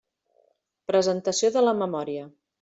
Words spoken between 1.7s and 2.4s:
memòria.